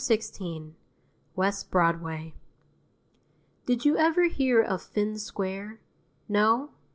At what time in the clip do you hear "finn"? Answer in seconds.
4.81-5.19